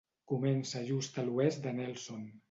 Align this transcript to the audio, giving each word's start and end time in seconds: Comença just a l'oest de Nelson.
Comença 0.29 0.79
just 0.87 1.19
a 1.23 1.25
l'oest 1.27 1.61
de 1.67 1.75
Nelson. 1.81 2.25